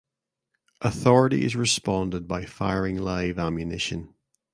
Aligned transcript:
Authorities 0.81 1.55
responded 1.55 2.27
by 2.27 2.43
firing 2.45 2.97
live 2.97 3.37
ammunition. 3.37 4.15